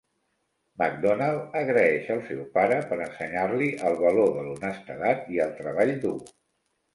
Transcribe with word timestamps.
McDonald 0.81 1.53
agraeix 1.59 2.09
el 2.15 2.23
seu 2.29 2.39
pare 2.55 2.79
per 2.93 2.97
ensenyar-li 3.07 3.69
el 3.91 3.99
valor 4.01 4.33
de 4.39 4.47
l'honestedat 4.49 5.31
i 5.37 5.43
el 5.47 5.55
treball 5.61 5.95
dur. 6.07 6.17